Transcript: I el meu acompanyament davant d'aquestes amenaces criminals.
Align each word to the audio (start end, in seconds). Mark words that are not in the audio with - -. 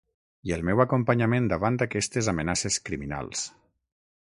I 0.51 0.53
el 0.55 0.63
meu 0.69 0.79
acompanyament 0.85 1.51
davant 1.51 1.77
d'aquestes 1.81 2.31
amenaces 2.33 2.81
criminals. 2.89 3.47